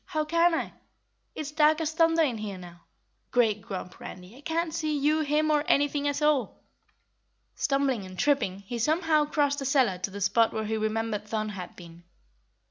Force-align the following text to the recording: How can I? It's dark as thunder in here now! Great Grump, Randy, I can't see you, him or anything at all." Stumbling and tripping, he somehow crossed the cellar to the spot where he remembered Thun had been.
How 0.05 0.25
can 0.25 0.55
I? 0.55 0.73
It's 1.35 1.51
dark 1.51 1.79
as 1.79 1.91
thunder 1.93 2.23
in 2.23 2.39
here 2.39 2.57
now! 2.57 2.85
Great 3.29 3.61
Grump, 3.61 3.99
Randy, 3.99 4.35
I 4.35 4.41
can't 4.41 4.73
see 4.73 4.97
you, 4.97 5.19
him 5.19 5.51
or 5.51 5.63
anything 5.67 6.07
at 6.07 6.23
all." 6.23 6.63
Stumbling 7.53 8.03
and 8.03 8.17
tripping, 8.17 8.61
he 8.61 8.79
somehow 8.79 9.25
crossed 9.25 9.59
the 9.59 9.65
cellar 9.65 9.99
to 9.99 10.09
the 10.09 10.19
spot 10.19 10.53
where 10.53 10.65
he 10.65 10.75
remembered 10.75 11.27
Thun 11.27 11.49
had 11.49 11.75
been. 11.75 12.03